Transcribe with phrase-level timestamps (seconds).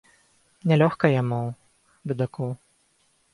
[0.71, 1.41] Не лёгка яму,
[2.13, 2.49] бедаку.